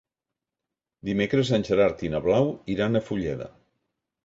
[1.09, 3.53] Dimecres en Gerard i na Blau iran a Fulleda.